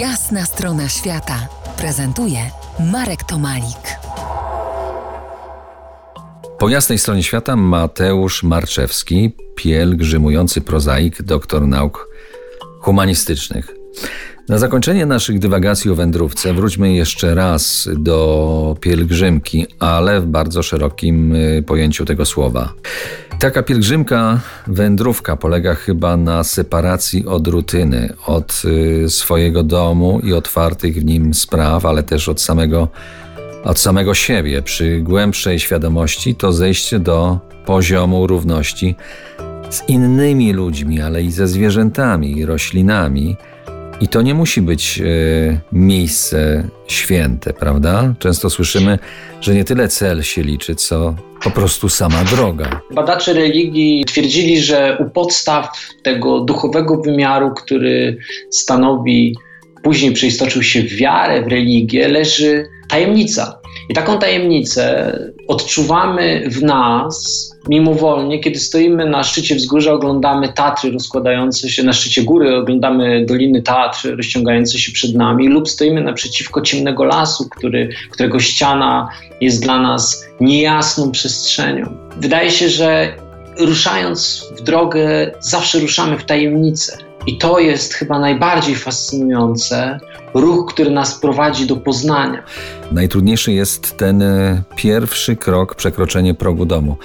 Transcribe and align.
Jasna 0.00 0.44
strona 0.44 0.88
świata 0.88 1.48
prezentuje 1.78 2.38
Marek 2.92 3.24
Tomalik. 3.24 3.98
Po 6.58 6.68
jasnej 6.68 6.98
stronie 6.98 7.22
świata 7.22 7.56
Mateusz 7.56 8.42
Marczewski, 8.42 9.32
pielgrzymujący 9.54 10.60
prozaik, 10.60 11.22
doktor 11.22 11.66
nauk 11.66 12.08
humanistycznych. 12.80 13.74
Na 14.48 14.58
zakończenie 14.58 15.06
naszych 15.06 15.38
dywagacji 15.38 15.90
o 15.90 15.94
wędrówce 15.94 16.54
wróćmy 16.54 16.94
jeszcze 16.94 17.34
raz 17.34 17.88
do 17.98 18.76
pielgrzymki, 18.80 19.66
ale 19.78 20.20
w 20.20 20.26
bardzo 20.26 20.62
szerokim 20.62 21.34
y, 21.34 21.64
pojęciu 21.66 22.04
tego 22.04 22.26
słowa. 22.26 22.72
Taka 23.38 23.62
pielgrzymka, 23.62 24.40
wędrówka 24.66 25.36
polega 25.36 25.74
chyba 25.74 26.16
na 26.16 26.44
separacji 26.44 27.26
od 27.26 27.46
rutyny, 27.46 28.12
od 28.26 28.62
y, 29.04 29.10
swojego 29.10 29.62
domu 29.62 30.20
i 30.20 30.32
otwartych 30.32 30.94
w 30.94 31.04
nim 31.04 31.34
spraw, 31.34 31.86
ale 31.86 32.02
też 32.02 32.28
od 32.28 32.40
samego, 32.40 32.88
od 33.64 33.78
samego 33.78 34.14
siebie. 34.14 34.62
Przy 34.62 35.00
głębszej 35.00 35.58
świadomości 35.58 36.34
to 36.34 36.52
zejście 36.52 36.98
do 36.98 37.38
poziomu 37.66 38.26
równości 38.26 38.96
z 39.70 39.88
innymi 39.88 40.52
ludźmi, 40.52 41.00
ale 41.00 41.22
i 41.22 41.30
ze 41.30 41.48
zwierzętami, 41.48 42.46
roślinami 42.46 43.36
i 44.00 44.08
to 44.08 44.22
nie 44.22 44.34
musi 44.34 44.62
być 44.62 45.00
e, 45.00 45.04
miejsce 45.72 46.68
święte, 46.86 47.52
prawda? 47.52 48.14
Często 48.18 48.50
słyszymy, 48.50 48.98
że 49.40 49.54
nie 49.54 49.64
tyle 49.64 49.88
cel 49.88 50.22
się 50.22 50.42
liczy, 50.42 50.74
co 50.74 51.14
po 51.44 51.50
prostu 51.50 51.88
sama 51.88 52.24
droga. 52.24 52.80
Badacze 52.94 53.32
religii 53.32 54.04
twierdzili, 54.04 54.60
że 54.60 54.98
u 55.00 55.10
podstaw 55.10 55.68
tego 56.02 56.40
duchowego 56.40 57.02
wymiaru, 57.02 57.50
który 57.54 58.18
stanowi, 58.50 59.36
później 59.82 60.12
przeistoczył 60.12 60.62
się 60.62 60.82
w 60.82 60.96
wiarę, 60.96 61.42
w 61.42 61.46
religię, 61.46 62.08
leży 62.08 62.66
tajemnica. 62.88 63.60
I 63.88 63.94
taką 63.94 64.18
tajemnicę 64.18 65.12
odczuwamy 65.48 66.50
w 66.50 66.62
nas 66.62 67.46
mimowolnie, 67.68 68.40
kiedy 68.40 68.58
stoimy 68.58 69.10
na 69.10 69.24
szczycie 69.24 69.54
wzgórza, 69.54 69.92
oglądamy 69.92 70.52
Tatry 70.52 70.90
rozkładające 70.90 71.70
się, 71.70 71.82
na 71.82 71.92
szczycie 71.92 72.22
góry 72.22 72.56
oglądamy 72.56 73.26
Doliny 73.26 73.62
Tatry 73.62 74.16
rozciągające 74.16 74.78
się 74.78 74.92
przed 74.92 75.14
nami 75.14 75.48
lub 75.48 75.68
stoimy 75.68 76.02
naprzeciwko 76.02 76.60
ciemnego 76.60 77.04
lasu, 77.04 77.48
który, 77.48 77.88
którego 78.10 78.40
ściana 78.40 79.08
jest 79.40 79.62
dla 79.62 79.80
nas 79.80 80.24
niejasną 80.40 81.10
przestrzenią. 81.10 81.96
Wydaje 82.16 82.50
się, 82.50 82.68
że 82.68 83.16
ruszając 83.58 84.46
w 84.58 84.62
drogę 84.62 85.30
zawsze 85.40 85.78
ruszamy 85.78 86.18
w 86.18 86.24
tajemnicę. 86.24 87.05
I 87.26 87.38
to 87.38 87.58
jest 87.58 87.94
chyba 87.94 88.18
najbardziej 88.18 88.76
fascynujące, 88.76 90.00
ruch, 90.34 90.66
który 90.74 90.90
nas 90.90 91.20
prowadzi 91.20 91.66
do 91.66 91.76
poznania. 91.76 92.42
Najtrudniejszy 92.92 93.52
jest 93.52 93.96
ten 93.96 94.22
e, 94.22 94.62
pierwszy 94.76 95.36
krok, 95.36 95.74
przekroczenie 95.74 96.34
progu 96.34 96.66
domu. 96.66 96.96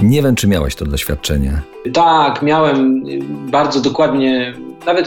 Nie 0.00 0.22
wiem, 0.22 0.34
czy 0.34 0.48
miałeś 0.48 0.74
to 0.74 0.84
doświadczenie. 0.84 1.60
Tak, 1.94 2.42
miałem 2.42 3.04
bardzo 3.50 3.80
dokładnie, 3.80 4.54
nawet 4.86 5.06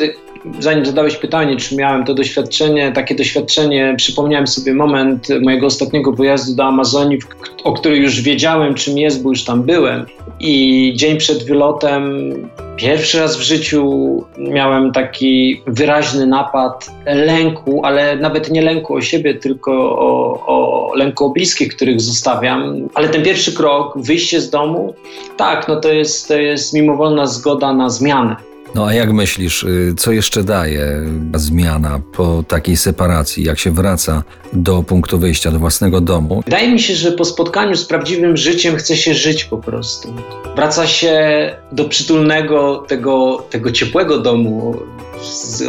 zanim 0.59 0.85
zadałeś 0.85 1.15
pytanie, 1.15 1.57
czy 1.57 1.75
miałem 1.75 2.05
to 2.05 2.13
doświadczenie, 2.13 2.91
takie 2.91 3.15
doświadczenie, 3.15 3.93
przypomniałem 3.97 4.47
sobie 4.47 4.73
moment 4.73 5.27
mojego 5.41 5.67
ostatniego 5.67 6.11
wyjazdu 6.11 6.55
do 6.55 6.63
Amazonii, 6.63 7.19
o 7.63 7.73
którym 7.73 8.03
już 8.03 8.21
wiedziałem, 8.21 8.73
czym 8.73 8.97
jest, 8.97 9.23
bo 9.23 9.29
już 9.29 9.43
tam 9.43 9.63
byłem. 9.63 10.05
I 10.39 10.93
dzień 10.95 11.17
przed 11.17 11.43
wylotem, 11.43 12.33
pierwszy 12.77 13.19
raz 13.19 13.37
w 13.37 13.41
życiu 13.41 14.23
miałem 14.37 14.91
taki 14.91 15.61
wyraźny 15.67 16.25
napad 16.25 16.91
lęku, 17.05 17.81
ale 17.85 18.15
nawet 18.15 18.51
nie 18.51 18.61
lęku 18.61 18.95
o 18.95 19.01
siebie, 19.01 19.35
tylko 19.35 19.71
o, 19.99 20.43
o 20.47 20.91
lęku 20.95 21.25
o 21.25 21.29
bliskich, 21.29 21.75
których 21.75 22.01
zostawiam. 22.01 22.89
Ale 22.93 23.09
ten 23.09 23.23
pierwszy 23.23 23.53
krok, 23.53 23.93
wyjście 23.97 24.41
z 24.41 24.49
domu, 24.49 24.93
tak, 25.37 25.67
no 25.67 25.79
to 25.79 25.93
jest, 25.93 26.27
to 26.27 26.37
jest 26.37 26.73
mimowolna 26.73 27.25
zgoda 27.25 27.73
na 27.73 27.89
zmianę. 27.89 28.35
No 28.75 28.85
a 28.85 28.93
jak 28.93 29.13
myślisz, 29.13 29.63
y, 29.63 29.93
co 29.97 30.11
jeszcze 30.11 30.43
daje 30.43 31.01
zmiana 31.35 31.99
po 32.13 32.43
takiej 32.47 32.77
separacji, 32.77 33.43
jak 33.43 33.59
się 33.59 33.71
wraca 33.71 34.23
do 34.53 34.83
punktu 34.83 35.19
wyjścia, 35.19 35.51
do 35.51 35.59
własnego 35.59 36.01
domu? 36.01 36.41
Wydaje 36.45 36.71
mi 36.71 36.79
się, 36.79 36.95
że 36.95 37.11
po 37.11 37.25
spotkaniu 37.25 37.75
z 37.75 37.85
prawdziwym 37.85 38.37
życiem 38.37 38.75
chce 38.75 38.97
się 38.97 39.13
żyć 39.13 39.43
po 39.43 39.57
prostu. 39.57 40.13
Wraca 40.55 40.87
się 40.87 41.55
do 41.71 41.85
przytulnego, 41.85 42.85
tego, 42.87 43.45
tego 43.49 43.71
ciepłego 43.71 44.19
domu, 44.19 44.75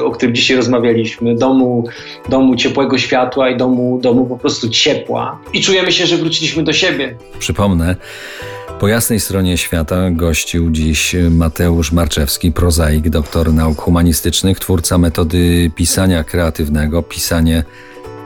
o 0.05 0.11
którym 0.11 0.35
dzisiaj 0.35 0.57
rozmawialiśmy, 0.57 1.35
domu, 1.35 1.85
domu 2.29 2.57
ciepłego 2.57 2.99
światła 2.99 3.51
i 3.51 3.57
domu, 3.57 3.99
domu 4.03 4.27
po 4.27 4.39
prostu 4.39 4.69
ciepła. 4.69 5.41
I 5.53 5.61
czujemy 5.61 5.93
się, 5.93 6.07
że 6.07 6.17
wróciliśmy 6.17 6.63
do 6.63 6.73
siebie. 6.73 7.17
Przypomnę, 7.39 7.97
po 8.85 8.89
jasnej 8.89 9.21
stronie 9.21 9.59
świata 9.59 10.11
gościł 10.11 10.71
dziś 10.71 11.17
Mateusz 11.31 11.93
Marczewski, 11.93 12.53
prozaik, 12.53 13.09
doktor 13.09 13.53
nauk 13.53 13.81
humanistycznych, 13.81 14.59
twórca 14.59 14.99
metody 14.99 15.71
pisania 15.75 16.25
kreatywnego, 16.25 17.03
pisanie 17.03 17.65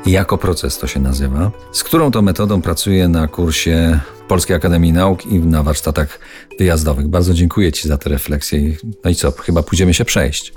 jako 0.06 0.38
proces 0.38 0.78
to 0.78 0.86
się 0.86 1.00
nazywa, 1.00 1.50
z 1.72 1.84
którą 1.84 2.10
to 2.10 2.22
metodą 2.22 2.62
pracuje 2.62 3.08
na 3.08 3.28
kursie 3.28 4.00
Polskiej 4.28 4.56
Akademii 4.56 4.92
Nauk 4.92 5.26
i 5.26 5.38
na 5.38 5.62
warsztatach 5.62 6.18
wyjazdowych. 6.58 7.08
Bardzo 7.08 7.34
dziękuję 7.34 7.72
Ci 7.72 7.88
za 7.88 7.98
te 7.98 8.10
refleksje. 8.10 8.60
No 9.04 9.10
i 9.10 9.14
co, 9.14 9.32
chyba 9.32 9.62
pójdziemy 9.62 9.94
się 9.94 10.04
przejść. 10.04 10.52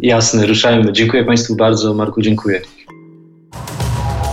Jasne, 0.00 0.46
ruszajmy. 0.46 0.92
Dziękuję 0.92 1.24
Państwu 1.24 1.56
bardzo. 1.56 1.94
Marku, 1.94 2.22
dziękuję. 2.22 2.60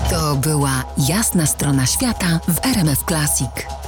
To 0.10 0.36
była 0.36 0.84
jasna 1.10 1.46
strona 1.46 1.86
świata 1.86 2.40
w 2.48 2.66
RMF 2.66 3.04
Classic. 3.08 3.81